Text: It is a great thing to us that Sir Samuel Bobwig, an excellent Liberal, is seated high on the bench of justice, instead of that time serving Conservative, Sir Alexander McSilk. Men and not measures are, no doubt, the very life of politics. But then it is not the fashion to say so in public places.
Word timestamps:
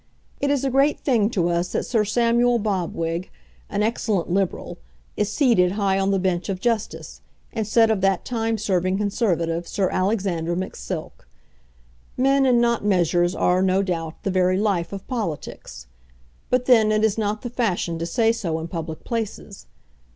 It 0.39 0.49
is 0.49 0.63
a 0.65 0.71
great 0.71 0.99
thing 1.01 1.29
to 1.29 1.49
us 1.49 1.73
that 1.73 1.85
Sir 1.85 2.03
Samuel 2.05 2.57
Bobwig, 2.57 3.29
an 3.69 3.83
excellent 3.83 4.31
Liberal, 4.31 4.79
is 5.15 5.31
seated 5.31 5.73
high 5.73 5.99
on 5.99 6.09
the 6.09 6.17
bench 6.17 6.49
of 6.49 6.59
justice, 6.59 7.21
instead 7.51 7.91
of 7.91 8.01
that 8.01 8.25
time 8.25 8.57
serving 8.57 8.97
Conservative, 8.97 9.67
Sir 9.67 9.89
Alexander 9.91 10.55
McSilk. 10.55 11.27
Men 12.17 12.47
and 12.47 12.59
not 12.59 12.83
measures 12.83 13.35
are, 13.35 13.61
no 13.61 13.83
doubt, 13.83 14.15
the 14.23 14.31
very 14.31 14.57
life 14.57 14.91
of 14.91 15.07
politics. 15.07 15.85
But 16.49 16.65
then 16.65 16.91
it 16.91 17.03
is 17.03 17.19
not 17.19 17.43
the 17.43 17.51
fashion 17.51 17.99
to 17.99 18.07
say 18.07 18.31
so 18.31 18.57
in 18.57 18.69
public 18.69 19.03
places. 19.03 19.67